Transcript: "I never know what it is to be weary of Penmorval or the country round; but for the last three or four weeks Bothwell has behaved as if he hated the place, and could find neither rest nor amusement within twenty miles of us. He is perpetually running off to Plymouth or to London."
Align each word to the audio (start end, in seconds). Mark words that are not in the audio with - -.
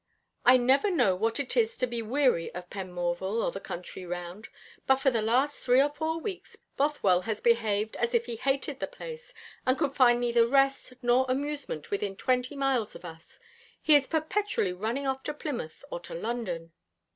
"I 0.45 0.57
never 0.57 0.89
know 0.89 1.15
what 1.15 1.39
it 1.39 1.55
is 1.55 1.77
to 1.77 1.85
be 1.85 2.01
weary 2.01 2.51
of 2.55 2.71
Penmorval 2.71 3.43
or 3.43 3.51
the 3.51 3.59
country 3.59 4.03
round; 4.03 4.49
but 4.87 4.95
for 4.95 5.11
the 5.11 5.21
last 5.21 5.61
three 5.63 5.79
or 5.79 5.91
four 5.91 6.19
weeks 6.19 6.57
Bothwell 6.75 7.21
has 7.25 7.39
behaved 7.39 7.95
as 7.97 8.15
if 8.15 8.25
he 8.25 8.35
hated 8.35 8.79
the 8.79 8.87
place, 8.87 9.31
and 9.63 9.77
could 9.77 9.93
find 9.93 10.19
neither 10.19 10.47
rest 10.47 10.91
nor 11.03 11.27
amusement 11.29 11.91
within 11.91 12.15
twenty 12.15 12.55
miles 12.55 12.95
of 12.95 13.05
us. 13.05 13.39
He 13.79 13.93
is 13.95 14.07
perpetually 14.07 14.73
running 14.73 15.05
off 15.05 15.21
to 15.25 15.35
Plymouth 15.35 15.83
or 15.91 15.99
to 15.99 16.15
London." 16.15 16.71